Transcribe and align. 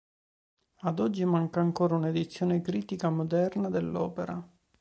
Ad 0.79 0.97
oggi 0.97 1.25
manca 1.25 1.59
ancora 1.59 1.93
un’edizione 1.93 2.59
critica 2.61 3.11
moderna 3.11 3.69
dell’opera. 3.69 4.43